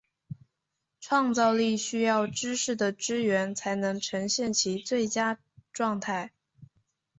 [0.99, 5.37] 创造力需要知识的支援才能呈现其最佳
[5.71, 6.31] 状态。